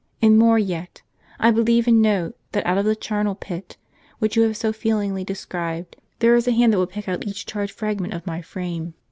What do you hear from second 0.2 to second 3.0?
more yet; I believe, and know, that out of